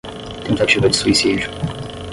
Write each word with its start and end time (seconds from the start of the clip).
tentativa 0.43 0.87
de 0.89 0.95
suicídio 0.95 1.47